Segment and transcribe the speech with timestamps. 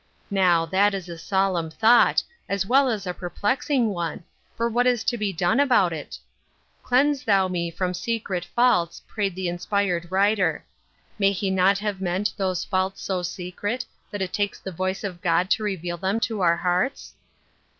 [0.31, 4.23] Now, that is a solemn thought, as well as a perplexing one,
[4.55, 6.17] for what is to be done about it?"
[6.83, 10.65] Cleanse thou me from secret faults," prayed the inspired writer.
[11.19, 15.21] May he not have meant those faults so secret that it takes the voice of
[15.21, 17.13] God to revea) them to our hearts